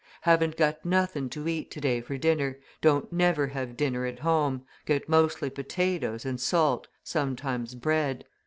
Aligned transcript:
"Haven't 0.21 0.57
got 0.57 0.83
nothin' 0.83 1.29
to 1.29 1.47
eat 1.47 1.69
to 1.69 1.79
day 1.79 2.01
for 2.01 2.17
dinner, 2.17 2.57
don't 2.81 3.13
never 3.13 3.45
have 3.45 3.77
dinner 3.77 4.03
at 4.07 4.17
home, 4.17 4.63
get 4.87 5.07
mostly 5.07 5.51
potatoes 5.51 6.25
and 6.25 6.41
salt, 6.41 6.87
sometimes 7.03 7.75
bread." 7.75 8.25